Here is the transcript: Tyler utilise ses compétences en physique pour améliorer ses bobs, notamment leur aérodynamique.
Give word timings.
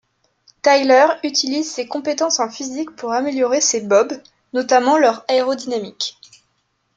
Tyler 0.63 1.05
utilise 1.23 1.71
ses 1.75 1.87
compétences 1.87 2.39
en 2.39 2.49
physique 2.49 2.95
pour 2.95 3.11
améliorer 3.11 3.61
ses 3.61 3.81
bobs, 3.81 4.19
notamment 4.51 4.97
leur 4.97 5.23
aérodynamique. 5.27 6.17